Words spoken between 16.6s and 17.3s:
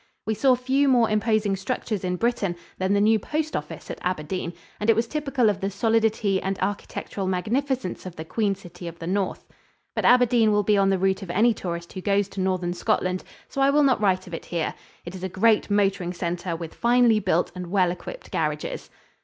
finely